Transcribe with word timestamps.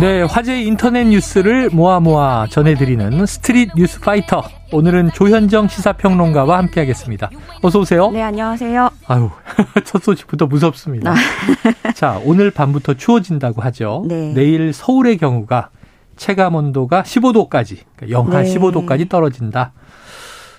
네, 0.00 0.22
화제 0.22 0.62
인터넷 0.62 1.04
뉴스를 1.06 1.70
모아 1.70 1.98
모아 1.98 2.46
전해드리는 2.48 3.26
스트릿 3.26 3.70
뉴스 3.76 3.98
파이터. 3.98 4.44
오늘은 4.72 5.10
조현정 5.12 5.66
시사평론가와 5.66 6.58
함께하겠습니다. 6.58 7.30
어서 7.62 7.80
오세요. 7.80 8.08
네, 8.12 8.22
안녕하세요. 8.22 8.90
아유, 9.08 9.30
첫 9.84 10.02
소식부터 10.02 10.46
무섭습니다. 10.46 11.12
아. 11.12 11.92
자, 11.94 12.20
오늘 12.24 12.52
밤부터 12.52 12.94
추워진다고 12.94 13.60
하죠. 13.62 14.04
네. 14.06 14.32
내일 14.34 14.72
서울의 14.72 15.18
경우가 15.18 15.70
체감 16.16 16.54
온도가 16.54 17.02
15도까지, 17.02 17.78
그러니까 17.96 18.10
영하 18.10 18.42
네. 18.42 18.54
15도까지 18.54 19.08
떨어진다. 19.08 19.72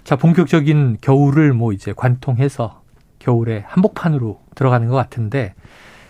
자, 0.04 0.18
본격적인 0.18 0.98
겨울을 1.00 1.54
뭐 1.54 1.72
이제 1.72 1.94
관통해서 1.96 2.82
겨울에 3.20 3.64
한복판으로 3.68 4.42
들어가는 4.56 4.88
것 4.90 4.96
같은데, 4.96 5.54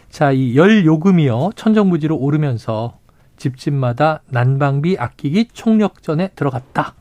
자, 0.10 0.32
이 0.32 0.56
열 0.56 0.86
요금이요 0.86 1.52
천정부지로 1.56 2.18
오르면서 2.18 2.98
집집마다 3.38 4.22
난방비 4.30 4.98
아끼기 5.00 5.50
총력전에 5.54 6.30
들어갔다. 6.36 6.96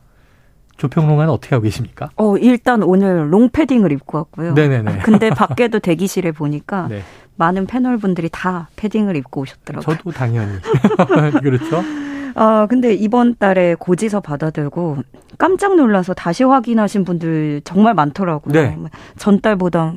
조평론가는 0.77 1.33
어떻게 1.33 1.55
하고 1.55 1.63
계십니까? 1.63 2.09
어, 2.15 2.37
일단 2.37 2.83
오늘 2.83 3.33
롱패딩을 3.33 3.91
입고 3.91 4.17
왔고요. 4.19 4.53
네네네. 4.53 4.99
근데 4.99 5.29
밖에도 5.29 5.79
대기실에 5.81 6.31
보니까 6.31 6.87
네. 6.87 7.01
많은 7.35 7.65
패널 7.67 7.97
분들이 7.97 8.29
다 8.31 8.69
패딩을 8.77 9.17
입고 9.17 9.41
오셨더라고요. 9.41 9.97
저도 9.97 10.11
당연히. 10.11 10.53
그렇죠. 11.43 11.81
아, 12.35 12.67
근데 12.69 12.93
이번 12.93 13.35
달에 13.37 13.75
고지서 13.75 14.21
받아들고 14.21 14.99
깜짝 15.37 15.75
놀라서 15.75 16.13
다시 16.13 16.43
확인하신 16.45 17.03
분들 17.03 17.61
정말 17.65 17.93
많더라고요. 17.93 18.53
네. 18.53 18.77
전달보다 19.17 19.95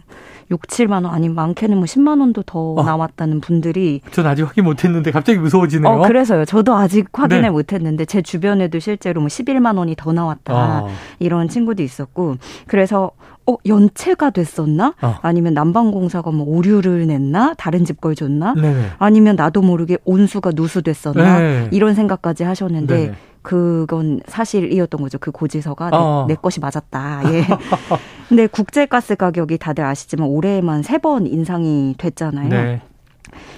6, 0.50 0.62
7만 0.62 1.04
원 1.04 1.06
아니면 1.06 1.34
많게는 1.36 1.76
뭐 1.76 1.84
10만 1.84 2.20
원도 2.20 2.42
더 2.42 2.74
어. 2.74 2.82
나왔다는 2.82 3.40
분들이 3.40 4.00
전 4.10 4.26
아직 4.26 4.42
확인 4.42 4.64
못 4.64 4.84
했는데 4.84 5.10
갑자기 5.10 5.38
무서워지네요. 5.38 5.92
어, 5.92 6.06
그래서요. 6.06 6.44
저도 6.44 6.74
아직 6.74 7.08
확인을 7.12 7.42
네. 7.42 7.50
못 7.50 7.72
했는데 7.72 8.04
제 8.04 8.22
주변에도 8.22 8.78
실제로 8.78 9.20
뭐 9.20 9.28
11만 9.28 9.78
원이 9.78 9.94
더 9.96 10.12
나왔다. 10.12 10.84
어. 10.84 10.88
이런 11.18 11.48
친구도 11.48 11.82
있었고 11.82 12.36
그래서 12.66 13.10
어, 13.46 13.56
연체가 13.66 14.30
됐었나? 14.30 14.94
어. 15.02 15.16
아니면 15.22 15.54
난방공사가 15.54 16.30
뭐 16.30 16.46
오류를 16.46 17.06
냈나? 17.06 17.54
다른 17.58 17.84
집 17.84 18.00
걸 18.00 18.14
줬나? 18.14 18.54
네네. 18.54 18.86
아니면 18.98 19.36
나도 19.36 19.62
모르게 19.62 19.98
온수가 20.04 20.52
누수됐었나? 20.54 21.38
네. 21.40 21.68
이런 21.72 21.94
생각까지 21.94 22.44
하셨는데 22.44 22.96
네네. 22.96 23.14
그건 23.42 24.20
사실이었던 24.26 25.00
거죠. 25.00 25.18
그 25.18 25.30
고지서가 25.32 25.90
어. 25.92 26.24
내, 26.28 26.34
내, 26.34 26.40
것이 26.40 26.60
맞았다. 26.60 27.22
예. 27.32 27.44
근데 28.28 28.46
국제가스 28.46 29.16
가격이 29.16 29.58
다들 29.58 29.84
아시지만 29.84 30.28
올해만 30.28 30.82
세 30.82 30.98
번 30.98 31.26
인상이 31.26 31.94
됐잖아요. 31.98 32.48
네. 32.48 32.80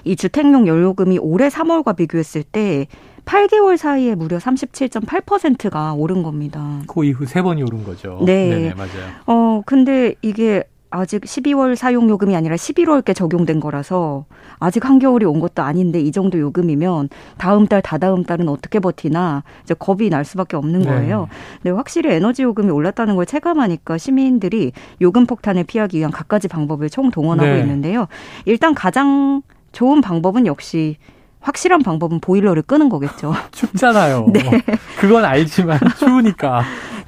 이 0.04 0.16
주택용 0.16 0.66
연료금이 0.66 1.18
올해 1.18 1.48
3월과 1.48 1.96
비교했을 1.96 2.42
때 2.42 2.86
8개월 3.24 3.76
사이에 3.76 4.14
무려 4.14 4.38
37.8%가 4.38 5.94
오른 5.94 6.22
겁니다. 6.22 6.80
그 6.86 7.04
이후 7.04 7.26
세 7.26 7.42
번이 7.42 7.62
오른 7.62 7.84
거죠. 7.84 8.20
네. 8.24 8.48
네네, 8.48 8.74
맞아요. 8.74 8.90
어, 9.26 9.62
근데 9.64 10.14
이게 10.22 10.64
아직 10.90 11.22
12월 11.22 11.74
사용 11.74 12.08
요금이 12.08 12.36
아니라 12.36 12.54
11월께 12.54 13.16
적용된 13.16 13.58
거라서 13.58 14.26
아직 14.60 14.84
한겨울이 14.84 15.24
온 15.24 15.40
것도 15.40 15.62
아닌데 15.62 16.00
이 16.00 16.12
정도 16.12 16.38
요금이면 16.38 17.08
다음 17.36 17.66
달 17.66 17.82
다다음 17.82 18.22
달은 18.22 18.48
어떻게 18.48 18.78
버티나 18.78 19.42
이제 19.64 19.74
겁이 19.74 20.08
날 20.08 20.24
수밖에 20.24 20.56
없는 20.56 20.82
네. 20.82 20.86
거예요. 20.86 21.22
네. 21.22 21.58
근데 21.62 21.70
확실히 21.70 22.12
에너지 22.12 22.44
요금이 22.44 22.70
올랐다는 22.70 23.16
걸 23.16 23.26
체감하니까 23.26 23.98
시민들이 23.98 24.70
요금 25.00 25.26
폭탄을 25.26 25.64
피하기 25.64 25.98
위한 25.98 26.12
갖가지 26.12 26.46
방법을 26.46 26.88
총동원하고 26.90 27.48
네. 27.48 27.60
있는데요. 27.60 28.06
일단 28.44 28.72
가장 28.72 29.42
좋은 29.72 30.00
방법은 30.00 30.46
역시 30.46 30.96
확실한 31.44 31.82
방법은 31.82 32.20
보일러를 32.20 32.62
끄는 32.62 32.88
거겠죠. 32.88 33.34
춥잖아요. 33.52 34.28
네. 34.32 34.62
그건 34.98 35.24
알지만 35.26 35.78
추우니까. 35.98 36.64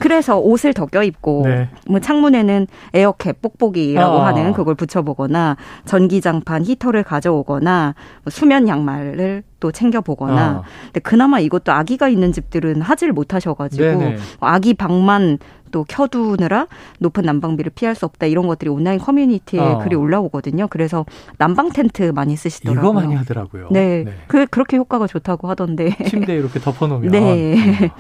그래서 0.07 0.39
옷을 0.39 0.73
더 0.73 0.87
껴입고 0.87 1.43
네. 1.47 1.69
뭐 1.89 1.99
창문에는 1.99 2.69
에어캡 2.95 3.33
뽁뽁이라고 3.43 4.21
아. 4.21 4.27
하는 4.27 4.53
그걸 4.53 4.77
붙여보거나 4.77 5.57
전기장판 5.85 6.65
히터를 6.65 7.03
가져오거나 7.03 7.97
뭐 8.23 8.31
수면 8.31 8.69
양말을 8.69 9.43
또 9.59 9.73
챙겨보거나 9.73 10.41
아. 10.41 10.63
근데 10.85 11.01
그나마 11.01 11.41
이것도 11.41 11.73
아기가 11.73 12.07
있는 12.07 12.31
집들은 12.31 12.83
하지를 12.83 13.15
못하셔가지고 13.15 13.83
네네. 13.83 14.17
아기 14.39 14.75
방만 14.75 15.39
또 15.73 15.83
켜두느라 15.83 16.69
높은 17.01 17.25
난방비를 17.25 17.73
피할 17.75 17.97
수 17.97 18.05
없다 18.07 18.27
이런 18.27 18.47
것들이 18.47 18.71
온라인 18.71 19.01
커뮤니티에 19.01 19.59
어. 19.59 19.79
글이 19.79 19.97
올라오거든요. 19.97 20.69
그래서 20.69 21.05
난방 21.37 21.71
텐트 21.71 22.13
많이 22.15 22.37
쓰시더라고요. 22.37 22.91
이거 22.91 22.93
많이 22.93 23.17
하더라고요. 23.17 23.71
네, 23.73 24.05
네. 24.05 24.13
그 24.29 24.47
그렇게 24.47 24.77
효과가 24.77 25.09
좋다고 25.09 25.49
하던데. 25.49 25.97
침대에 26.07 26.37
이렇게 26.37 26.61
덮어놓으면. 26.61 27.11
네. 27.11 27.91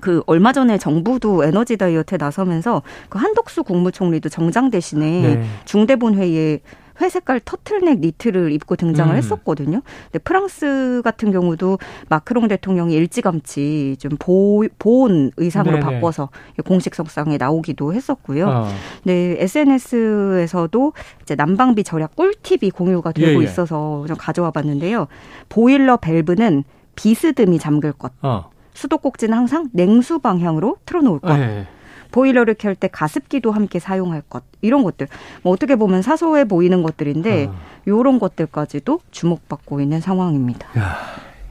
그 0.00 0.22
얼마 0.26 0.52
전에 0.52 0.78
정부도 0.78 1.44
에너지 1.44 1.76
다이어트에 1.76 2.18
나서면서 2.18 2.82
그 3.08 3.18
한덕수 3.18 3.64
국무총리도 3.64 4.28
정장 4.28 4.70
대신에 4.70 5.20
네. 5.22 5.44
중대본 5.64 6.14
회의에 6.14 6.60
회색깔 7.00 7.40
터틀넥 7.44 8.00
니트를 8.00 8.52
입고 8.52 8.76
등장을 8.76 9.12
음. 9.12 9.16
했었거든요. 9.16 9.82
근데 10.04 10.18
프랑스 10.18 11.00
같은 11.04 11.30
경우도 11.32 11.78
마크롱 12.08 12.48
대통령이 12.48 12.94
일찌감치 12.94 13.96
좀 13.98 14.12
보, 14.18 14.66
보온 14.78 15.30
의상으로 15.36 15.78
네네. 15.78 15.84
바꿔서 15.84 16.28
공식 16.64 16.94
석상에 16.94 17.36
나오기도 17.36 17.94
했었고요. 17.94 18.48
어. 18.48 18.68
네, 19.04 19.36
SNS에서도 19.38 20.92
이제 21.22 21.34
난방비 21.34 21.84
절약 21.84 22.16
꿀팁이 22.16 22.70
공유가 22.72 23.12
되고 23.12 23.40
예, 23.40 23.44
예. 23.44 23.44
있어서 23.44 24.04
좀 24.06 24.16
가져와 24.16 24.50
봤는데요. 24.50 25.06
보일러 25.48 25.96
밸브는 25.98 26.64
비스듬히 26.96 27.58
잠글 27.58 27.92
것. 27.92 28.12
어. 28.22 28.50
수도꼭지는 28.78 29.36
항상 29.36 29.68
냉수 29.72 30.20
방향으로 30.20 30.76
틀어놓을 30.86 31.18
것. 31.18 31.36
네. 31.36 31.66
보일러를 32.10 32.54
켤 32.54 32.74
때 32.74 32.88
가습기도 32.88 33.52
함께 33.52 33.78
사용할 33.78 34.22
것 34.22 34.42
이런 34.62 34.82
것들 34.82 35.08
뭐 35.42 35.52
어떻게 35.52 35.76
보면 35.76 36.00
사소해 36.00 36.46
보이는 36.46 36.82
것들인데 36.82 37.46
어. 37.46 37.54
이런 37.84 38.18
것들까지도 38.18 39.00
주목받고 39.10 39.80
있는 39.80 40.00
상황입니다. 40.00 40.68
야, 40.78 40.96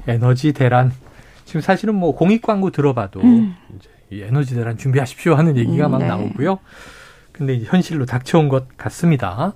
에너지 0.08 0.54
대란 0.54 0.92
지금 1.46 1.62
사실은 1.62 1.94
뭐 1.96 2.16
공익 2.16 2.42
광고 2.42 2.72
들어봐도 2.72 3.22
음. 3.22 3.56
이제 3.76 3.90
이 4.10 4.22
에너지 4.24 4.56
대란 4.56 4.78
준비하십시오 4.78 5.36
하는 5.36 5.58
얘기가 5.58 5.86
음, 5.88 5.92
막 5.92 6.00
네. 6.00 6.08
나오고요. 6.08 6.60
근데 7.34 7.60
현실로 7.64 8.06
닥쳐온 8.06 8.50
것 8.50 8.78
같습니다. 8.78 9.54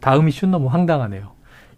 다음 0.00 0.28
이슈는 0.28 0.52
너무 0.52 0.68
황당하네요. 0.68 1.30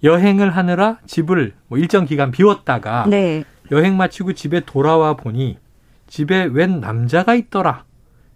여행을 0.02 0.50
하느라 0.50 0.98
집을 1.06 1.54
뭐 1.68 1.78
일정 1.78 2.04
기간 2.04 2.32
비웠다가 2.32 3.06
네. 3.08 3.44
여행 3.70 3.96
마치고 3.96 4.34
집에 4.34 4.60
돌아와 4.60 5.14
보니 5.14 5.58
집에 6.06 6.44
웬 6.44 6.80
남자가 6.80 7.34
있더라. 7.34 7.84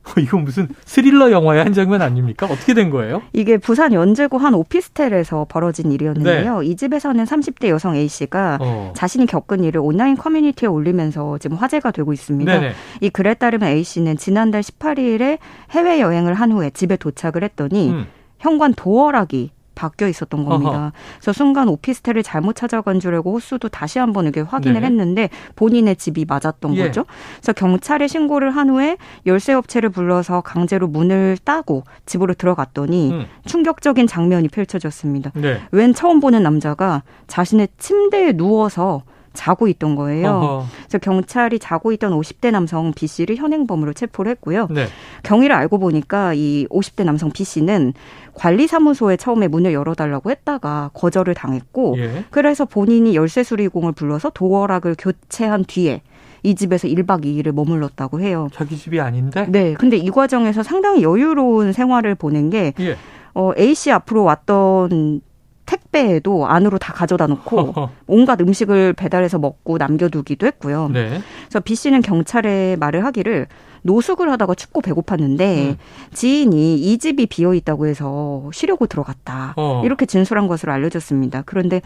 이거 0.19 0.39
무슨 0.39 0.69
스릴러 0.85 1.31
영화의 1.31 1.65
한 1.65 1.73
장면 1.73 2.03
아닙니까? 2.03 2.47
어떻게 2.47 2.75
된 2.75 2.91
거예요? 2.91 3.23
이게 3.33 3.59
부산 3.59 3.93
연제구 3.93 4.39
한 4.39 4.55
오피스텔에서 4.55 5.47
벌어진 5.49 5.93
일이었는데요. 5.93 6.61
네. 6.61 6.67
이 6.67 6.77
집에 6.77 6.99
사는 6.99 7.23
30대 7.23 7.69
여성 7.69 7.95
A 7.95 8.09
씨가 8.09 8.59
어. 8.61 8.93
자신이 8.97 9.27
겪은 9.27 9.65
일을 9.65 9.81
온라인 9.81 10.17
커뮤니티에 10.17 10.69
올리면서 10.69 11.39
지금 11.39 11.57
화제가 11.57 11.91
되고 11.91 12.13
있습니다. 12.13 12.51
네네. 12.51 12.73
이 13.01 13.11
글에 13.11 13.35
따르면 13.35 13.69
A 13.69 13.83
씨는 13.85 14.17
지난달 14.17 14.63
18일에 14.63 15.39
해외 15.71 16.01
여행을 16.01 16.35
한 16.35 16.53
후에 16.53 16.71
집에 16.71 16.97
도착을 16.97 17.45
했더니 17.45 17.91
음. 17.91 18.07
현관 18.39 18.73
도어락이 18.75 19.51
바뀌어 19.79 20.09
있었던 20.09 20.45
겁니다. 20.45 20.71
어허. 20.71 20.93
그래서 21.21 21.33
순간 21.33 21.69
오피스텔을 21.69 22.25
잘못 22.25 22.57
찾아간 22.57 22.99
줄 22.99 23.15
알고 23.15 23.35
호수도 23.35 23.69
다시 23.69 24.01
한번 24.01 24.25
이렇게 24.25 24.41
확인을 24.41 24.81
네. 24.81 24.87
했는데 24.89 25.31
본인의 25.55 25.95
집이 25.97 26.25
맞았던 26.27 26.75
예. 26.75 26.83
거죠. 26.85 27.05
그래서 27.37 27.53
경찰에 27.53 28.09
신고를 28.09 28.51
한 28.51 28.71
후에 28.71 28.97
열쇠 29.27 29.53
업체를 29.53 29.91
불러서 29.91 30.41
강제로 30.41 30.89
문을 30.89 31.39
따고 31.45 31.85
집으로 32.07 32.35
들어갔더니 32.35 33.13
음. 33.13 33.27
충격적인 33.47 34.09
장면이 34.09 34.49
펼쳐졌습니다. 34.49 35.31
네. 35.35 35.61
웬 35.71 35.95
처음 35.95 36.19
보는 36.19 36.43
남자가 36.43 37.05
자신의 37.29 37.69
침대에 37.79 38.33
누워서 38.33 39.03
자고 39.39 39.69
있던 39.69 39.95
거예요. 39.95 40.29
어허. 40.29 40.67
그래서 40.81 40.99
경찰이 40.99 41.61
자고 41.61 41.93
있던 41.93 42.13
50대 42.13 42.51
남성 42.51 42.93
B 42.93 43.07
씨를 43.07 43.37
현행범으로 43.37 43.93
체포를 43.93 44.31
했고요. 44.33 44.67
네. 44.69 44.87
경위를 45.23 45.55
알고 45.55 45.79
보니까 45.79 46.35
이 46.35 46.67
50대 46.71 47.05
남성 47.05 47.31
B 47.31 47.45
씨는 47.45 47.95
관리사무소에 48.35 49.17
처음에 49.17 49.47
문을 49.47 49.73
열어달라고 49.73 50.31
했다가 50.31 50.91
거절을 50.93 51.35
당했고, 51.35 51.95
예. 51.99 52.25
그래서 52.31 52.65
본인이 52.65 53.15
열쇠 53.15 53.45
수리공을 53.45 53.93
불러서 53.93 54.31
도어락을 54.31 54.97
교체한 54.99 55.65
뒤에 55.65 56.03
이 56.43 56.55
집에서 56.55 56.89
1박 56.89 57.25
2일을 57.25 57.53
머물렀다고 57.53 58.21
해요. 58.21 58.49
자기 58.53 58.77
집이 58.77 59.01
아닌데? 59.01 59.47
네. 59.49 59.75
근데 59.75 59.97
이 59.97 60.11
과정에서 60.11 60.63
상당히 60.65 61.03
여유로운 61.03 61.73
생활을 61.73 62.17
보낸 62.17 62.51
게 62.51 62.75
예. 62.81 62.97
어, 63.35 63.53
A 63.57 63.75
씨 63.75 63.93
앞으로 63.93 64.25
왔던 64.25 65.21
택배에도 65.69 66.47
안으로 66.47 66.79
다 66.79 66.93
가져다 66.95 67.27
놓고 67.27 67.75
온갖 68.09 68.41
음식을 68.41 68.95
배달해서 68.95 69.39
먹고 69.39 69.77
남겨두기도 69.77 70.47
했고요. 70.47 70.89
네. 70.89 71.21
그래서 71.43 71.61
B 71.61 71.75
씨는 71.75 72.01
경찰에 72.01 72.77
말을 72.77 73.05
하기를 73.05 73.47
노숙을 73.83 74.31
하다가 74.33 74.55
춥고 74.55 74.81
배고팠는데 74.83 75.41
음. 75.41 75.77
지인이 76.13 76.77
이 76.77 76.99
집이 76.99 77.27
비어 77.27 77.55
있다고 77.55 77.87
해서 77.87 78.51
쉬려고 78.53 78.87
들어갔다. 78.87 79.55
어. 79.57 79.83
이렇게 79.85 80.07
진술한 80.07 80.49
것으로 80.49 80.73
알려졌습니다. 80.73 81.43
그런데 81.47 81.81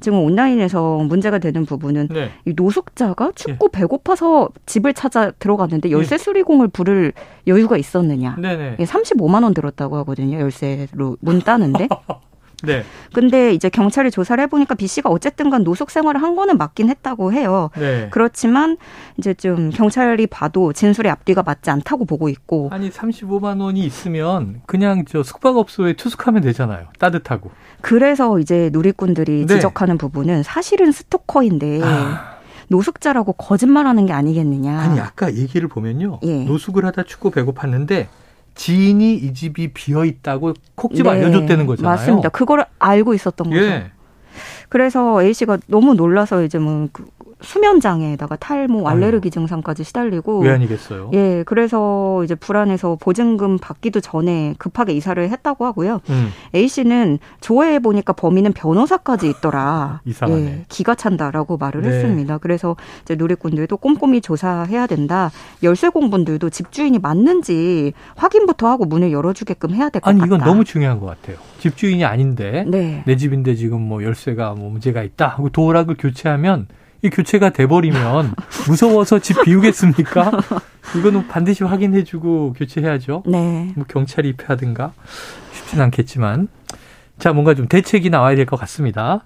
지금 0.00 0.20
온라인에서 0.20 0.98
문제가 0.98 1.38
되는 1.38 1.66
부분은 1.66 2.08
네. 2.08 2.30
이 2.44 2.52
노숙자가 2.54 3.32
춥고 3.34 3.70
예. 3.74 3.78
배고파서 3.78 4.48
집을 4.66 4.94
찾아 4.94 5.30
들어갔는데 5.32 5.90
열쇠 5.90 6.14
예. 6.14 6.18
수리공을 6.18 6.68
부를 6.68 7.12
여유가 7.46 7.76
있었느냐. 7.76 8.36
네네. 8.38 8.76
35만 8.78 9.42
원 9.42 9.54
들었다고 9.54 9.96
하거든요. 9.98 10.38
열쇠로 10.38 11.16
문 11.20 11.40
따는데. 11.40 11.88
네. 12.62 12.84
근데 13.12 13.52
이제 13.52 13.68
경찰이 13.68 14.10
조사를 14.10 14.42
해보니까 14.44 14.74
B 14.74 14.86
씨가 14.86 15.10
어쨌든 15.10 15.50
간 15.50 15.64
노숙 15.64 15.90
생활을 15.90 16.22
한 16.22 16.36
거는 16.36 16.58
맞긴 16.58 16.88
했다고 16.88 17.32
해요. 17.32 17.70
네. 17.76 18.08
그렇지만 18.10 18.76
이제 19.18 19.34
좀 19.34 19.70
경찰이 19.70 20.26
봐도 20.26 20.72
진술의 20.72 21.10
앞뒤가 21.10 21.42
맞지 21.42 21.70
않다고 21.70 22.04
보고 22.04 22.28
있고. 22.28 22.68
아니 22.72 22.90
35만 22.90 23.60
원이 23.60 23.80
있으면 23.80 24.62
그냥 24.66 25.04
저 25.06 25.22
숙박업소에 25.22 25.94
투숙하면 25.94 26.42
되잖아요. 26.42 26.86
따뜻하고. 26.98 27.50
그래서 27.80 28.38
이제 28.38 28.70
누리꾼들이 28.72 29.46
네. 29.46 29.54
지적하는 29.54 29.98
부분은 29.98 30.42
사실은 30.42 30.92
스토커인데. 30.92 31.80
아. 31.82 32.34
노숙자라고 32.68 33.34
거짓말하는 33.34 34.06
게 34.06 34.14
아니겠느냐. 34.14 34.78
아니 34.78 34.98
아까 34.98 35.34
얘기를 35.34 35.68
보면요. 35.68 36.20
예. 36.22 36.44
노숙을 36.44 36.86
하다 36.86 37.02
춥고 37.02 37.30
배고팠는데 37.30 38.06
지인이 38.54 39.14
이 39.14 39.34
집이 39.34 39.72
비어 39.72 40.04
있다고 40.04 40.54
콕집 40.74 41.04
네, 41.04 41.10
알려줬다는 41.10 41.66
거잖아요. 41.66 41.94
맞습니다. 41.94 42.28
그걸 42.28 42.64
알고 42.78 43.14
있었던 43.14 43.50
거죠. 43.50 43.62
예. 43.62 43.90
그래서 44.68 45.22
A 45.22 45.32
씨가 45.32 45.58
너무 45.66 45.94
놀라서 45.94 46.42
이제 46.42 46.58
뭐그 46.58 47.04
수면 47.44 47.80
장애에다가 47.80 48.36
탈모, 48.36 48.88
알레르기 48.88 49.30
증상까지 49.30 49.84
시달리고 49.84 50.40
왜 50.40 50.50
아니겠어요? 50.50 51.10
예, 51.14 51.42
그래서 51.46 52.22
이제 52.24 52.34
불안해서 52.34 52.96
보증금 53.00 53.58
받기도 53.58 54.00
전에 54.00 54.54
급하게 54.58 54.92
이사를 54.94 55.28
했다고 55.30 55.64
하고요. 55.66 56.00
음. 56.10 56.30
A 56.54 56.66
씨는 56.68 57.18
조회해 57.40 57.78
보니까 57.80 58.12
범인은 58.12 58.52
변호사까지 58.54 59.28
있더라. 59.30 60.00
이상하네. 60.06 60.42
예, 60.42 60.64
기가 60.68 60.94
찬다라고 60.94 61.56
말을 61.56 61.82
네. 61.82 61.88
했습니다. 61.88 62.38
그래서 62.38 62.76
이제 63.02 63.14
누리꾼들도 63.16 63.76
꼼꼼히 63.76 64.20
조사해야 64.20 64.86
된다. 64.86 65.30
열쇠공분들도 65.62 66.50
집주인이 66.50 66.98
맞는지 66.98 67.92
확인부터 68.16 68.68
하고 68.68 68.84
문을 68.84 69.12
열어주게끔 69.12 69.70
해야 69.74 69.88
될 69.90 70.00
것 70.00 70.10
같다. 70.10 70.10
아니 70.22 70.26
이건 70.26 70.40
너무 70.40 70.64
중요한 70.64 70.98
것 71.00 71.06
같아요. 71.06 71.36
집주인이 71.58 72.04
아닌데 72.04 72.64
네. 72.66 73.02
내 73.06 73.16
집인데 73.16 73.54
지금 73.54 73.80
뭐 73.80 74.02
열쇠가 74.02 74.52
뭐 74.54 74.70
문제가 74.70 75.02
있다 75.02 75.28
하고 75.28 75.48
도어락을 75.48 75.96
교체하면 75.98 76.66
이 77.04 77.10
교체가 77.10 77.50
돼버리면 77.50 78.34
무서워서 78.66 79.18
집 79.18 79.42
비우겠습니까? 79.42 80.32
이거는 80.96 81.28
반드시 81.28 81.62
확인해주고 81.62 82.54
교체해야죠. 82.54 83.24
네. 83.26 83.72
뭐 83.76 83.84
경찰이 83.86 84.30
입회하든가 84.30 84.92
쉽진 85.52 85.82
않겠지만 85.82 86.48
자 87.18 87.32
뭔가 87.34 87.54
좀 87.54 87.68
대책이 87.68 88.08
나와야 88.08 88.34
될 88.36 88.46
것 88.46 88.58
같습니다. 88.60 89.24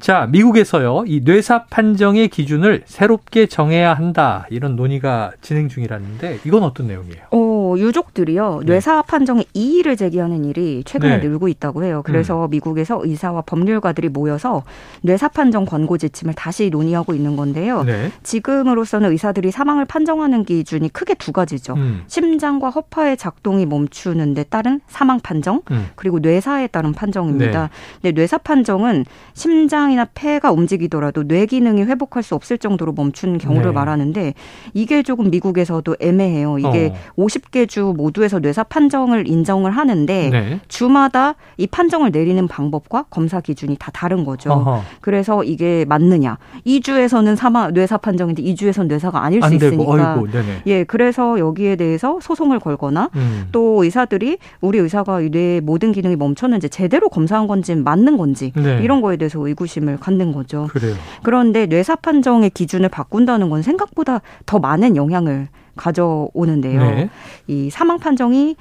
자, 0.00 0.26
미국에서요, 0.30 1.04
이 1.06 1.20
뇌사 1.22 1.64
판정의 1.64 2.28
기준을 2.28 2.84
새롭게 2.86 3.46
정해야 3.46 3.92
한다. 3.92 4.46
이런 4.48 4.74
논의가 4.74 5.32
진행 5.42 5.68
중이라는데, 5.68 6.40
이건 6.46 6.62
어떤 6.62 6.86
내용이에요? 6.86 7.24
어, 7.32 7.74
유족들이요, 7.76 8.60
네. 8.64 8.72
뇌사 8.72 9.02
판정의 9.02 9.44
이의를 9.52 9.96
제기하는 9.96 10.46
일이 10.46 10.82
최근에 10.86 11.18
네. 11.18 11.28
늘고 11.28 11.48
있다고 11.48 11.84
해요. 11.84 12.02
그래서 12.04 12.46
음. 12.46 12.50
미국에서 12.50 12.98
의사와 13.04 13.42
법률가들이 13.42 14.08
모여서 14.08 14.62
뇌사 15.02 15.28
판정 15.28 15.66
권고 15.66 15.98
지침을 15.98 16.32
다시 16.32 16.70
논의하고 16.70 17.12
있는 17.12 17.36
건데요. 17.36 17.82
네. 17.84 18.10
지금으로서는 18.22 19.10
의사들이 19.10 19.50
사망을 19.50 19.84
판정하는 19.84 20.44
기준이 20.44 20.88
크게 20.88 21.14
두 21.14 21.32
가지죠. 21.32 21.74
음. 21.74 22.04
심장과 22.06 22.70
허파의 22.70 23.18
작동이 23.18 23.66
멈추는 23.66 24.32
데 24.32 24.44
따른 24.44 24.80
사망 24.88 25.20
판정, 25.20 25.60
음. 25.70 25.88
그리고 25.94 26.20
뇌사에 26.20 26.68
따른 26.68 26.92
판정입니다. 26.92 27.62
네. 27.62 27.68
근데 28.00 28.12
뇌사 28.12 28.38
판정은 28.38 29.04
심장 29.34 29.89
심장이나 29.90 30.06
폐가 30.14 30.52
움직이더라도 30.52 31.24
뇌 31.24 31.46
기능이 31.46 31.82
회복할 31.82 32.22
수 32.22 32.34
없을 32.34 32.58
정도로 32.58 32.92
멈춘 32.92 33.38
경우를 33.38 33.68
네. 33.68 33.72
말하는데 33.72 34.34
이게 34.72 35.02
조금 35.02 35.30
미국에서도 35.30 35.96
애매해요. 36.00 36.58
이게 36.58 36.92
어. 37.16 37.24
50개 37.24 37.68
주 37.68 37.92
모두에서 37.96 38.38
뇌사 38.38 38.64
판정을 38.64 39.28
인정을 39.28 39.72
하는데 39.72 40.30
네. 40.30 40.60
주마다 40.68 41.34
이 41.56 41.66
판정을 41.66 42.10
내리는 42.10 42.46
방법과 42.48 43.06
검사 43.10 43.40
기준이 43.40 43.76
다 43.78 43.90
다른 43.92 44.24
거죠. 44.24 44.52
어허. 44.52 44.82
그래서 45.00 45.44
이게 45.44 45.84
맞느냐? 45.88 46.38
이 46.64 46.80
주에서는 46.80 47.36
사마 47.36 47.70
뇌사 47.70 47.98
판정인데 47.98 48.42
이 48.42 48.54
주에서는 48.54 48.88
뇌사가 48.88 49.22
아닐 49.22 49.42
수 49.42 49.54
있으니까. 49.54 50.14
어이구, 50.14 50.28
예, 50.66 50.84
그래서 50.84 51.38
여기에 51.38 51.76
대해서 51.76 52.18
소송을 52.20 52.60
걸거나 52.60 53.10
음. 53.16 53.48
또 53.52 53.82
의사들이 53.82 54.38
우리 54.60 54.78
의사가 54.78 55.20
뇌 55.30 55.60
모든 55.60 55.92
기능이 55.92 56.16
멈췄는지 56.16 56.68
제대로 56.68 57.08
검사한 57.08 57.46
건지 57.46 57.74
맞는 57.74 58.16
건지 58.16 58.52
네. 58.54 58.80
이런 58.82 59.00
거에 59.00 59.16
대해서 59.16 59.46
의구심 59.46 59.79
관심을 59.80 59.98
갖는 59.98 60.32
거죠. 60.32 60.68
그래요. 60.70 60.94
그런데 61.22 61.66
뇌사 61.66 61.96
판정의 61.96 62.50
기준을 62.50 62.88
바꾼다는 62.88 63.50
건 63.50 63.62
생각보다 63.62 64.20
더 64.46 64.58
많은 64.58 64.96
영향을 64.96 65.48
가져오는데요. 65.76 66.80
네. 66.80 67.10
이 67.46 67.70
사망 67.70 67.98
판정이 67.98 68.56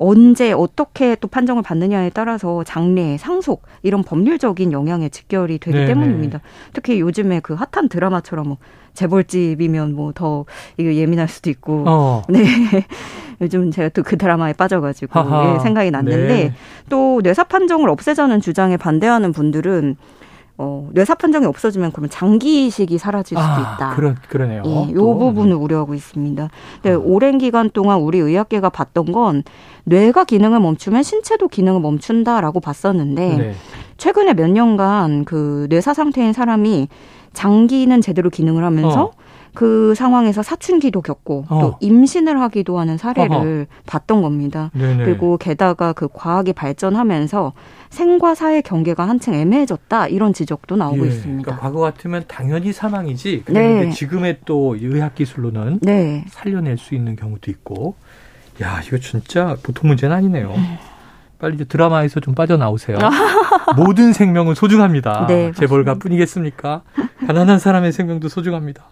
언제 0.00 0.52
어떻게 0.52 1.16
또 1.16 1.26
판정을 1.26 1.62
받느냐에 1.62 2.10
따라서 2.10 2.62
장래, 2.62 3.16
상속 3.18 3.62
이런 3.82 4.04
법률적인 4.04 4.70
영향에 4.70 5.08
직결이 5.08 5.58
되기 5.58 5.76
네네. 5.76 5.86
때문입니다. 5.88 6.40
특히 6.72 7.00
요즘에 7.00 7.40
그 7.40 7.54
핫한 7.54 7.88
드라마처럼 7.88 8.48
뭐 8.48 8.56
재벌집이면 8.94 9.94
뭐 9.94 10.12
더 10.14 10.44
이게 10.76 10.94
예민할 10.96 11.28
수도 11.28 11.50
있고. 11.50 11.84
어. 11.86 12.22
네. 12.28 12.44
요즘 13.40 13.70
제가 13.70 13.88
또 13.90 14.02
그 14.02 14.16
드라마에 14.16 14.52
빠져가지고 14.52 15.20
예, 15.20 15.58
생각이 15.60 15.92
났는데 15.92 16.26
네. 16.26 16.54
또 16.88 17.20
뇌사 17.22 17.44
판정을 17.44 17.88
없애자는 17.88 18.40
주장에 18.40 18.76
반대하는 18.76 19.30
분들은 19.32 19.96
어, 20.60 20.88
뇌사 20.92 21.14
판정이 21.14 21.46
없어지면 21.46 21.92
그러면 21.92 22.10
장기 22.10 22.66
이식이 22.66 22.98
사라질 22.98 23.38
수도 23.38 23.48
아, 23.48 23.76
있다. 23.76 23.94
그러, 23.94 24.14
그러네요. 24.28 24.64
예, 24.66 24.92
요 24.92 25.16
부분을 25.16 25.54
우려하고 25.54 25.94
있습니다. 25.94 26.50
근데 26.82 26.96
음. 26.96 27.02
오랜 27.04 27.38
기간 27.38 27.70
동안 27.70 28.00
우리 28.00 28.18
의학계가 28.18 28.68
봤던 28.68 29.12
건 29.12 29.44
뇌가 29.84 30.24
기능을 30.24 30.58
멈추면 30.58 31.04
신체도 31.04 31.46
기능을 31.46 31.80
멈춘다라고 31.80 32.58
봤었는데 32.58 33.36
네. 33.36 33.54
최근에 33.98 34.34
몇 34.34 34.50
년간 34.50 35.24
그 35.24 35.68
뇌사 35.70 35.94
상태인 35.94 36.32
사람이 36.32 36.88
장기는 37.34 38.00
제대로 38.00 38.28
기능을 38.28 38.64
하면서 38.64 39.04
어. 39.04 39.10
그 39.58 39.92
상황에서 39.96 40.40
사춘기도 40.44 41.02
겪고 41.02 41.46
어. 41.48 41.60
또 41.60 41.76
임신을 41.80 42.40
하기도 42.42 42.78
하는 42.78 42.96
사례를 42.96 43.34
어허. 43.34 43.66
봤던 43.86 44.22
겁니다. 44.22 44.70
네네. 44.72 45.04
그리고 45.04 45.36
게다가 45.36 45.92
그 45.92 46.06
과학이 46.12 46.52
발전하면서 46.52 47.54
생과 47.90 48.36
사의 48.36 48.62
경계가 48.62 49.08
한층 49.08 49.34
애매해졌다 49.34 50.06
이런 50.06 50.32
지적도 50.32 50.76
나오고 50.76 51.04
예, 51.04 51.08
있습니다. 51.08 51.42
그러니까 51.42 51.60
과거 51.60 51.80
같으면 51.80 52.22
당연히 52.28 52.72
사망이지. 52.72 53.42
그런데 53.46 53.86
네. 53.86 53.90
지금의 53.90 54.38
또 54.44 54.76
의학 54.80 55.16
기술로는 55.16 55.80
네. 55.82 56.24
살려낼 56.28 56.78
수 56.78 56.94
있는 56.94 57.16
경우도 57.16 57.50
있고. 57.50 57.96
야 58.62 58.80
이거 58.86 58.98
진짜 58.98 59.56
보통 59.64 59.88
문제는 59.88 60.14
아니네요. 60.14 60.54
음. 60.54 60.76
빨리 61.40 61.56
이제 61.56 61.64
드라마에서 61.64 62.20
좀 62.20 62.36
빠져나오세요. 62.36 62.96
모든 63.76 64.12
생명은 64.12 64.54
소중합니다. 64.54 65.26
네, 65.26 65.50
재벌가 65.50 65.94
뿐이겠습니까? 65.94 66.82
가난한 67.26 67.58
사람의 67.58 67.90
생명도 67.90 68.28
소중합니다. 68.28 68.84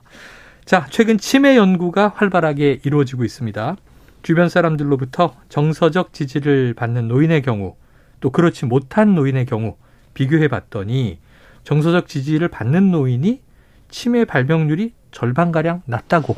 자, 0.66 0.84
최근 0.90 1.16
치매 1.16 1.56
연구가 1.56 2.08
활발하게 2.16 2.80
이루어지고 2.84 3.22
있습니다. 3.22 3.76
주변 4.22 4.48
사람들로부터 4.48 5.36
정서적 5.48 6.12
지지를 6.12 6.74
받는 6.74 7.06
노인의 7.06 7.42
경우, 7.42 7.76
또 8.18 8.30
그렇지 8.30 8.66
못한 8.66 9.14
노인의 9.14 9.46
경우 9.46 9.76
비교해 10.12 10.48
봤더니 10.48 11.20
정서적 11.62 12.08
지지를 12.08 12.48
받는 12.48 12.90
노인이 12.90 13.42
치매 13.90 14.24
발병률이 14.24 14.92
절반가량 15.12 15.82
낮다고. 15.86 16.34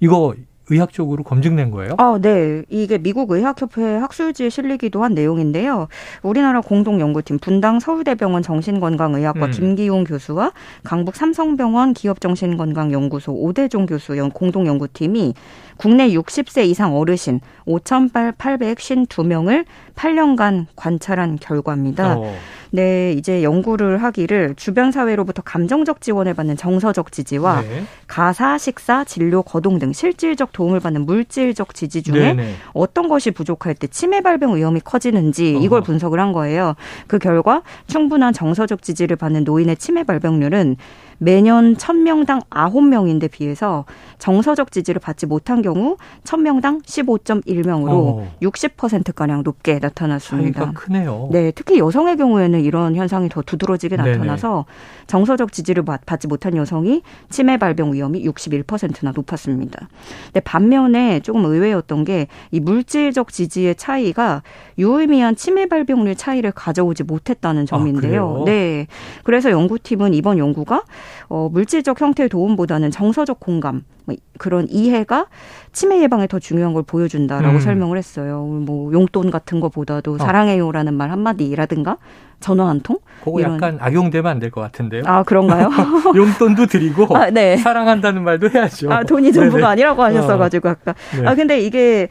이거 0.00 0.34
의학적으로 0.70 1.22
검증된 1.24 1.70
거예요? 1.70 1.94
아, 1.98 2.18
네. 2.20 2.62
이게 2.68 2.96
미국 2.98 3.30
의학협회 3.30 3.96
학술지에 3.96 4.48
실리기도 4.48 5.02
한 5.02 5.14
내용인데요. 5.14 5.88
우리나라 6.22 6.60
공동연구팀 6.60 7.38
분당 7.40 7.80
서울대병원 7.80 8.42
정신건강의학과 8.42 9.46
음. 9.46 9.50
김기용 9.50 10.04
교수와 10.04 10.52
강북 10.84 11.16
삼성병원 11.16 11.94
기업정신건강연구소 11.94 13.32
오대종 13.32 13.86
교수 13.86 14.10
공동연구팀이 14.32 15.34
국내 15.76 16.10
60세 16.10 16.66
이상 16.66 16.94
어르신 16.94 17.40
5,852명을 17.66 19.64
8년간 19.96 20.66
관찰한 20.76 21.36
결과입니다. 21.40 22.18
어. 22.18 22.34
네, 22.70 23.12
이제 23.12 23.42
연구를 23.42 24.02
하기를 24.02 24.54
주변 24.56 24.92
사회로부터 24.92 25.42
감정적 25.42 26.00
지원을 26.00 26.34
받는 26.34 26.56
정서적 26.56 27.10
지지와 27.12 27.62
네. 27.62 27.84
가사, 28.06 28.58
식사, 28.58 29.04
진료, 29.04 29.42
거동 29.42 29.78
등 29.78 29.92
실질적 29.92 30.52
도움을 30.60 30.78
받는 30.80 31.06
물질적 31.06 31.72
지지 31.72 32.02
중에 32.02 32.34
네네. 32.34 32.54
어떤 32.74 33.08
것이 33.08 33.30
부족할 33.30 33.74
때 33.74 33.86
치매 33.86 34.20
발병 34.20 34.56
위험이 34.56 34.80
커지는지 34.80 35.56
이걸 35.58 35.80
분석을 35.80 36.20
한 36.20 36.32
거예요. 36.32 36.74
그 37.06 37.18
결과 37.18 37.62
충분한 37.86 38.34
정서적 38.34 38.82
지지를 38.82 39.16
받는 39.16 39.44
노인의 39.44 39.76
치매 39.76 40.04
발병률은 40.04 40.76
매년 41.22 41.76
1000명당 41.76 42.46
9명인데 42.48 43.30
비해서 43.30 43.84
정서적 44.18 44.72
지지를 44.72 45.00
받지 45.00 45.26
못한 45.26 45.60
경우 45.60 45.96
1000명당 46.24 46.82
15.1명으로 46.82 47.90
어. 47.90 48.32
60%가량 48.40 49.42
높게 49.42 49.78
나타났습니다. 49.78 50.72
크네요. 50.72 51.28
네, 51.30 51.52
특히 51.54 51.78
여성의 51.78 52.16
경우에는 52.16 52.60
이런 52.60 52.96
현상이 52.96 53.28
더 53.28 53.42
두드러지게 53.42 53.96
나타나서 53.96 54.64
네네. 54.66 55.06
정서적 55.08 55.52
지지를 55.52 55.84
받지 55.84 56.26
못한 56.26 56.56
여성이 56.56 57.02
치매 57.28 57.58
발병 57.58 57.92
위험이 57.92 58.24
61%나 58.24 59.12
높았습니다. 59.14 59.88
근데 60.26 60.40
반면에 60.50 61.20
조금 61.20 61.44
의외였던 61.44 62.04
게 62.04 62.26
이 62.50 62.60
물질적 62.60 63.32
지지의 63.32 63.76
차이가 63.76 64.42
유의미한 64.78 65.36
치매 65.36 65.66
발병률 65.66 66.16
차이를 66.16 66.52
가져오지 66.52 67.04
못했다는 67.04 67.62
아, 67.62 67.66
점인데요. 67.66 68.40
아, 68.42 68.44
네. 68.44 68.86
그래서 69.24 69.50
연구팀은 69.50 70.14
이번 70.14 70.38
연구가 70.38 70.84
어, 71.28 71.48
물질적 71.52 72.00
형태의 72.00 72.28
도움보다는 72.28 72.90
정서적 72.90 73.40
공감, 73.40 73.84
뭐 74.04 74.16
그런 74.38 74.66
이해가 74.68 75.26
치매 75.72 76.02
예방에 76.02 76.26
더 76.26 76.38
중요한 76.38 76.72
걸 76.72 76.82
보여준다라고 76.82 77.56
음. 77.56 77.60
설명을 77.60 77.96
했어요. 77.98 78.44
뭐 78.44 78.92
용돈 78.92 79.30
같은 79.30 79.60
거보다도 79.60 80.14
어. 80.14 80.18
사랑해요라는 80.18 80.94
말 80.94 81.10
한마디라든가 81.10 81.98
전화 82.40 82.68
한 82.68 82.80
통? 82.80 82.98
그거 83.22 83.38
이런. 83.40 83.54
약간 83.54 83.76
악용되면 83.80 84.30
안 84.30 84.38
될 84.40 84.50
것 84.50 84.60
같은데요. 84.62 85.02
아 85.06 85.22
그런가요? 85.22 85.68
용돈도 86.16 86.66
드리고 86.66 87.14
아, 87.16 87.30
네. 87.30 87.56
사랑한다는 87.58 88.24
말도 88.24 88.48
해야죠. 88.50 88.90
아 88.92 89.04
돈이 89.04 89.32
전부가 89.32 89.58
네네. 89.58 89.66
아니라고 89.72 90.02
하셨어가지고 90.02 90.68
어. 90.68 90.72
아까. 90.72 90.94
네. 91.20 91.26
아 91.26 91.34
근데 91.34 91.60
이게 91.60 92.08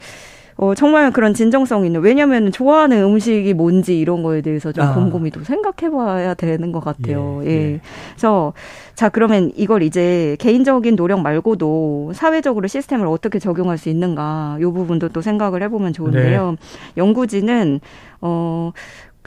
어, 0.56 0.74
정말 0.74 1.10
그런 1.10 1.32
진정성 1.32 1.86
있는 1.86 2.02
왜냐하면 2.02 2.52
좋아하는 2.52 3.02
음식이 3.02 3.54
뭔지 3.54 3.98
이런 3.98 4.22
거에 4.22 4.42
대해서 4.42 4.72
좀 4.72 4.84
아. 4.84 4.92
곰곰이 4.94 5.30
또 5.30 5.42
생각해 5.42 5.90
봐야 5.90 6.34
되는 6.34 6.70
것 6.70 6.80
같아요. 6.84 7.40
예, 7.44 7.48
예. 7.48 7.52
예. 7.72 7.80
그래서 8.12 8.52
자 8.94 9.08
그러면 9.08 9.50
이걸 9.56 9.82
이제 9.82 10.36
개인적인 10.38 10.96
노력 10.96 11.22
말고도 11.22 12.12
사회적으로 12.14 12.68
시스템을 12.68 13.06
어떻게 13.06 13.38
적용할 13.38 13.78
수 13.78 13.88
있는가 13.88 14.58
이 14.60 14.64
부분도 14.64 15.08
또 15.08 15.22
생각을 15.22 15.62
해보면 15.62 15.94
좋은데요. 15.94 16.50
네. 16.50 16.56
연구진은 16.98 17.80
어 18.20 18.72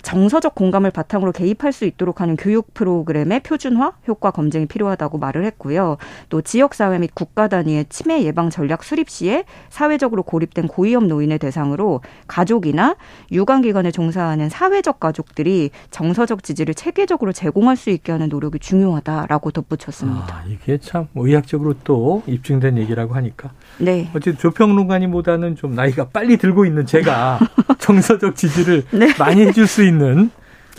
정서적 0.02 0.56
공감을 0.56 0.92
바탕으로 0.92 1.32
개입할 1.32 1.72
수 1.72 1.86
있도록 1.86 2.20
하는 2.22 2.36
교육 2.36 2.74
프로그램의 2.74 3.42
표준화 3.42 3.94
효과 4.08 4.32
검증이 4.32 4.66
필요하다고 4.66 5.18
말을 5.20 5.46
했고요. 5.46 5.98
또 6.30 6.42
지역 6.42 6.74
사회 6.74 6.98
및 6.98 7.12
국가 7.14 7.48
단위의 7.48 7.86
치매 7.90 8.24
예방 8.24 8.50
전략 8.50 8.84
수립 8.84 9.10
시에 9.10 9.46
사회적으로 9.70 10.24
고립된 10.24 10.68
고위험 10.68 11.08
노인의 11.08 11.38
대상으로 11.40 12.02
가족이나 12.28 12.96
유관 13.32 13.62
기관에 13.62 13.92
종사하는 13.92 14.50
사회적 14.50 15.00
가족들이 15.00 15.70
정서적 15.92 16.44
지지를 16.44 16.74
체계적으로 16.74 17.32
제공할 17.32 17.78
수 17.78 17.90
있게 17.92 18.12
하는 18.12 18.30
노력이 18.30 18.60
중요하다라고 18.60 19.52
덧붙였습니다. 19.52 20.36
아, 20.36 20.44
이게 20.48 20.78
참 20.80 21.08
의학적으로 21.16 21.76
또 21.84 22.24
입증된 22.26 22.78
얘기라고 22.78 23.14
하니까. 23.16 23.52
네. 23.78 24.10
어쨌든 24.10 24.38
조평론가님보다는 24.38 25.56
좀 25.56 25.76
나이가 25.76 26.08
빨리 26.08 26.38
들고 26.38 26.66
있는 26.66 26.86
제가 26.86 27.40
정서적 27.80 28.36
지지를 28.36 28.84
네. 28.92 29.14
많이 29.18 29.42
해줄 29.42 29.68
수 29.68 29.83
있는 29.84 30.32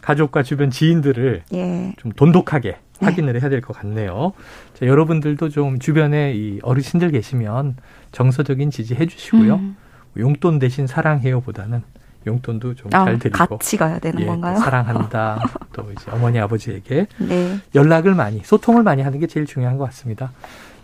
가족과 0.02 0.42
주변 0.42 0.70
지인들을 0.70 1.42
예. 1.54 1.94
좀 1.98 2.12
돈독하게 2.12 2.70
네. 2.70 2.78
확인을 3.06 3.40
해야 3.40 3.48
될 3.48 3.60
것 3.60 3.76
같네요. 3.76 4.32
자, 4.74 4.86
여러분들도 4.86 5.48
좀 5.48 5.78
주변에 5.78 6.32
이 6.34 6.58
어르신들 6.62 7.10
계시면 7.10 7.76
정서적인 8.12 8.70
지지 8.70 8.94
해 8.94 9.06
주시고요. 9.06 9.54
음. 9.56 9.76
용돈 10.16 10.58
대신 10.58 10.86
사랑해요보다는 10.86 11.82
용돈도 12.26 12.74
좀잘 12.74 13.00
아, 13.08 13.18
드리고 13.18 13.36
같이 13.56 13.76
가야 13.76 13.98
되는 13.98 14.22
예, 14.22 14.26
건가요? 14.26 14.56
사랑한다. 14.58 15.40
또 15.72 15.90
이제 15.92 16.10
어머니 16.10 16.38
아버지에게 16.38 17.06
네. 17.18 17.58
연락을 17.74 18.14
많이 18.14 18.40
소통을 18.44 18.82
많이 18.82 19.02
하는 19.02 19.18
게 19.18 19.26
제일 19.26 19.44
중요한 19.46 19.76
것 19.76 19.84
같습니다. 19.86 20.32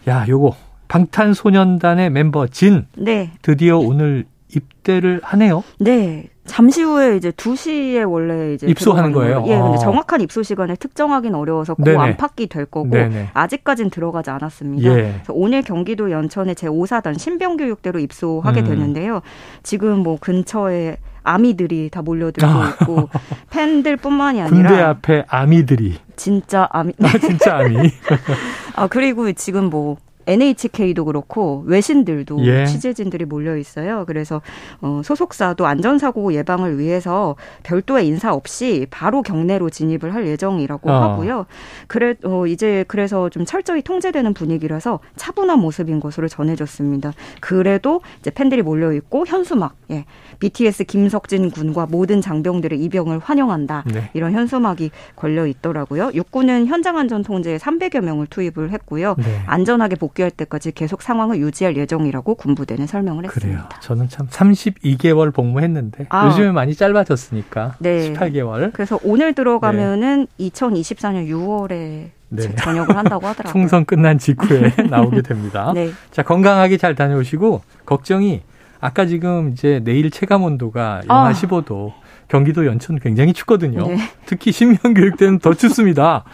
야, 0.08 0.26
요거 0.28 0.56
방탄소년단의 0.88 2.10
멤버 2.10 2.46
진 2.46 2.86
네. 2.96 3.30
드디어 3.42 3.78
오늘 3.78 4.24
입대를 4.54 5.20
하네요. 5.22 5.62
네. 5.78 6.28
잠시 6.44 6.82
후에 6.82 7.16
이제 7.16 7.30
2시에 7.30 8.10
원래 8.10 8.54
이제 8.54 8.66
입소하는 8.66 9.12
거예요. 9.12 9.44
예, 9.46 9.56
근데 9.56 9.76
아. 9.76 9.78
정확한 9.78 10.20
입소 10.20 10.42
시간을 10.42 10.76
특정하기는 10.76 11.38
어려워서 11.38 11.74
그 11.74 11.96
안팎이 11.96 12.48
될 12.48 12.66
거고 12.66 12.90
네네. 12.90 13.28
아직까지는 13.34 13.90
들어가지 13.90 14.30
않았습니다. 14.30 14.90
예. 14.90 14.94
그래서 14.94 15.32
오늘 15.32 15.62
경기도 15.62 16.10
연천의 16.10 16.56
제5사단 16.56 17.18
신병교육대로 17.18 18.00
입소하게 18.00 18.62
음. 18.62 18.64
되는데요. 18.64 19.22
지금 19.62 20.00
뭐 20.00 20.18
근처에 20.18 20.96
아미들이 21.22 21.90
다 21.90 22.02
몰려들고 22.02 22.50
아. 22.50 22.70
있고 22.70 23.08
팬들뿐만이 23.50 24.40
아니라 24.40 24.68
군대 24.68 24.82
앞에 24.82 25.24
아미들이 25.28 25.98
진짜 26.16 26.66
아미 26.70 26.92
아, 27.02 27.18
진짜 27.18 27.58
아미 27.58 27.76
아 28.74 28.86
그리고 28.88 29.30
지금 29.32 29.66
뭐 29.66 29.96
NHK도 30.26 31.04
그렇고 31.04 31.64
외신들도 31.66 32.44
예. 32.46 32.66
취재진들이 32.66 33.24
몰려 33.24 33.56
있어요. 33.56 34.04
그래서 34.06 34.42
어, 34.80 35.00
소속사도 35.04 35.66
안전사고 35.66 36.34
예방을 36.34 36.78
위해서 36.78 37.36
별도의 37.62 38.06
인사 38.06 38.32
없이 38.32 38.86
바로 38.90 39.22
경내로 39.22 39.70
진입을 39.70 40.14
할 40.14 40.26
예정이라고 40.26 40.90
어. 40.90 40.92
하고요. 40.92 41.46
그래 41.86 42.14
어, 42.24 42.46
이제 42.46 42.84
그래서 42.86 43.28
좀 43.28 43.44
철저히 43.44 43.82
통제되는 43.82 44.34
분위기라서 44.34 45.00
차분한 45.16 45.58
모습인 45.58 46.00
것으로 46.00 46.28
전해졌습니다. 46.28 47.12
그래도 47.40 48.00
이제 48.20 48.30
팬들이 48.30 48.62
몰려 48.62 48.92
있고 48.92 49.26
현수막, 49.26 49.74
예, 49.90 50.04
BTS 50.38 50.84
김석진 50.84 51.50
군과 51.50 51.86
모든 51.86 52.20
장병들의 52.20 52.78
입영을 52.80 53.18
환영한다 53.18 53.84
네. 53.86 54.10
이런 54.14 54.32
현수막이 54.32 54.90
걸려 55.16 55.46
있더라고요. 55.46 56.10
육군은 56.14 56.66
현장 56.66 56.96
안전 56.96 57.22
통제에 57.22 57.56
300여 57.56 58.00
명을 58.00 58.26
투입을 58.26 58.70
했고요. 58.70 59.16
네. 59.18 59.42
안전하게 59.46 59.96
복 59.96 60.19
복귀할 60.20 60.30
때까지 60.30 60.72
계속 60.72 61.02
상황을 61.02 61.38
유지할 61.38 61.76
예정이라고 61.76 62.34
군부대는 62.34 62.86
설명을 62.86 63.24
했습니다. 63.24 63.68
그래요. 63.68 63.80
저는 63.80 64.08
참 64.08 64.28
32개월 64.28 65.32
복무했는데 65.32 66.06
아. 66.10 66.26
요즘에 66.28 66.52
많이 66.52 66.74
짧아졌으니까 66.74 67.76
네. 67.78 68.12
18개월. 68.12 68.72
그래서 68.72 68.98
오늘 69.02 69.32
들어가면은 69.34 70.26
네. 70.38 70.48
2024년 70.50 71.28
6월에 71.28 72.10
네. 72.28 72.54
전역을 72.56 72.96
한다고 72.96 73.26
하더라고요. 73.26 73.52
총선 73.52 73.84
끝난 73.84 74.18
직후에 74.18 74.74
나오게 74.90 75.22
됩니다. 75.22 75.72
네. 75.74 75.90
자 76.10 76.22
건강하게 76.22 76.76
잘 76.76 76.94
다녀오시고 76.94 77.62
걱정이 77.86 78.42
아까 78.80 79.06
지금 79.06 79.50
이제 79.50 79.80
내일 79.82 80.10
체감 80.10 80.42
온도가 80.42 81.02
영하 81.08 81.28
아. 81.28 81.32
15도 81.32 81.92
경기도 82.28 82.66
연천 82.66 82.98
굉장히 82.98 83.32
춥거든요. 83.32 83.86
네. 83.88 83.96
특히 84.26 84.52
신명 84.52 84.94
교육 84.94 85.16
때는 85.16 85.38
더 85.38 85.54
춥습니다. 85.54 86.24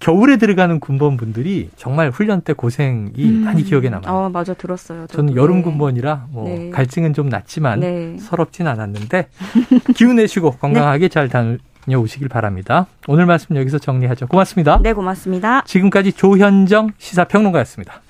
겨울에 0.00 0.36
들어가는 0.36 0.78
군번분들이 0.80 1.70
정말 1.76 2.10
훈련 2.10 2.40
때 2.40 2.52
고생이 2.52 3.10
음. 3.18 3.44
많이 3.44 3.62
기억에 3.64 3.88
남아요. 3.88 4.16
아, 4.16 4.28
맞아 4.28 4.54
들었어요. 4.54 5.06
저도. 5.08 5.16
저는 5.16 5.36
여름 5.36 5.56
네. 5.56 5.62
군번이라 5.62 6.26
뭐 6.30 6.44
네. 6.44 6.70
갈증은 6.70 7.14
좀 7.14 7.28
났지만 7.28 7.80
네. 7.80 8.16
서럽진 8.18 8.66
않았는데 8.66 9.28
기운 9.96 10.16
내시고 10.16 10.52
건강하게 10.52 11.08
네. 11.08 11.08
잘 11.08 11.28
다녀오시길 11.28 12.28
바랍니다. 12.28 12.86
오늘 13.08 13.26
말씀 13.26 13.56
여기서 13.56 13.78
정리하죠. 13.78 14.28
고맙습니다. 14.28 14.80
네, 14.82 14.92
고맙습니다. 14.92 15.62
지금까지 15.66 16.12
조현정 16.12 16.92
시사평론가였습니다. 16.98 18.02